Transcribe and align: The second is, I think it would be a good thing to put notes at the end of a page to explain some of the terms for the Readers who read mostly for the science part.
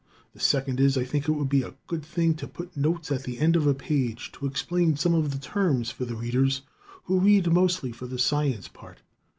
The 0.33 0.39
second 0.39 0.79
is, 0.79 0.97
I 0.97 1.03
think 1.03 1.27
it 1.29 1.33
would 1.33 1.47
be 1.47 1.61
a 1.61 1.75
good 1.85 2.03
thing 2.03 2.33
to 2.37 2.47
put 2.47 2.75
notes 2.75 3.11
at 3.11 3.21
the 3.21 3.37
end 3.37 3.55
of 3.55 3.67
a 3.67 3.75
page 3.75 4.31
to 4.31 4.47
explain 4.47 4.97
some 4.97 5.13
of 5.13 5.29
the 5.29 5.37
terms 5.37 5.91
for 5.91 6.05
the 6.05 6.15
Readers 6.15 6.63
who 7.03 7.19
read 7.19 7.51
mostly 7.53 7.91
for 7.91 8.07
the 8.07 8.17
science 8.17 8.67
part. 8.67 9.03